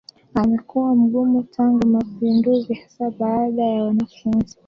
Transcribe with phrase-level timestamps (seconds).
[0.45, 4.57] umekuwa mgumu tangu mapinduzi hasa baada ya wanafunzi